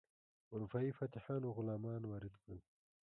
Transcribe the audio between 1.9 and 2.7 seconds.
وارد کړل.